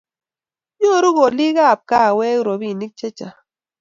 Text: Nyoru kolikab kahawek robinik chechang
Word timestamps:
Nyoru 0.79 1.09
kolikab 1.17 1.79
kahawek 1.89 2.43
robinik 2.45 2.91
chechang 2.99 3.37